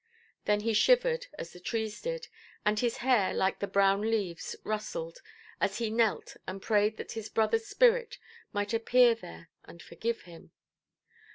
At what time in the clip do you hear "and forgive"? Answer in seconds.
9.65-10.21